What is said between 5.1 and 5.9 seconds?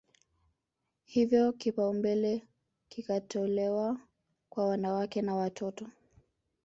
na watoto